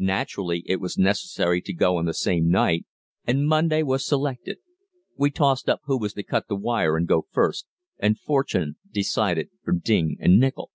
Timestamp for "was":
0.80-0.98, 3.84-4.04, 5.96-6.14